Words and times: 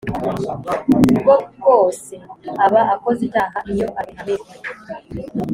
Bwo 1.19 1.33
bwose 1.53 2.13
aba 2.65 2.81
akoze 2.95 3.21
icyaha 3.27 3.59
iyo 3.71 3.87
abihamijwe 3.99 4.53